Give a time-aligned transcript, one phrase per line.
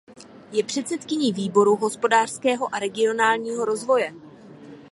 [0.51, 4.13] Je předsedkyní výboru hospodářského a regionálního rozvoje.